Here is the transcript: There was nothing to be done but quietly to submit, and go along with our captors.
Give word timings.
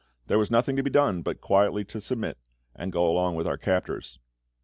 There 0.25 0.39
was 0.39 0.49
nothing 0.49 0.75
to 0.77 0.81
be 0.81 0.89
done 0.89 1.21
but 1.21 1.41
quietly 1.41 1.85
to 1.85 2.01
submit, 2.01 2.39
and 2.75 2.91
go 2.91 3.07
along 3.07 3.35
with 3.35 3.45
our 3.45 3.59
captors. 3.59 4.17